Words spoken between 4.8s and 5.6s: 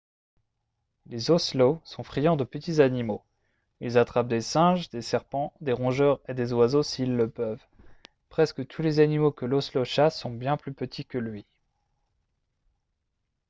des serpents